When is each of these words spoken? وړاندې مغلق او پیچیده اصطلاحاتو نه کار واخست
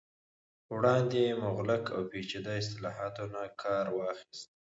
وړاندې 0.75 1.23
مغلق 1.43 1.83
او 1.95 2.01
پیچیده 2.11 2.53
اصطلاحاتو 2.61 3.23
نه 3.33 3.43
کار 3.61 3.85
واخست 3.97 4.47